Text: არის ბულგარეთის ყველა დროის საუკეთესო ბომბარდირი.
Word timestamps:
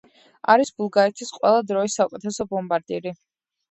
არის 0.53 0.71
ბულგარეთის 0.79 1.35
ყველა 1.37 1.63
დროის 1.75 2.01
საუკეთესო 2.03 2.51
ბომბარდირი. 2.53 3.19